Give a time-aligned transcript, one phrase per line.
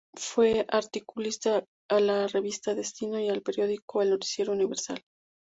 [0.17, 4.99] Fue articulista a la revista "Destino" y al periódico "El Noticiero Universal.